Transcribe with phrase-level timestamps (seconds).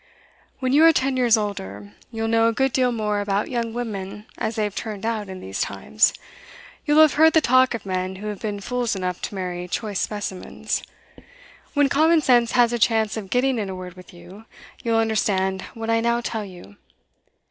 [0.57, 4.25] 'When you are ten years older, you'll know a good deal more about young women
[4.35, 6.11] as they're turned out in these times.
[6.87, 9.99] You'll have heard the talk of men who have been fools enough to marry choice
[9.99, 10.81] specimens.
[11.75, 14.45] When common sense has a chance of getting in a word with you,
[14.81, 16.77] you'll understand what I now tell you.